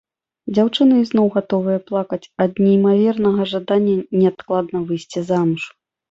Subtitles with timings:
[0.53, 3.93] Дзяўчыны ізноў гатовыя плакаць ад неймавернага жадання
[4.23, 5.63] неадкладна выйсці замуж.